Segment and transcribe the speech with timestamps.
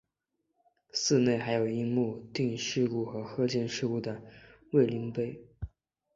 [0.91, 4.19] 寺内还有樱木町事故和鹤见事故的
[4.71, 5.39] 慰灵碑。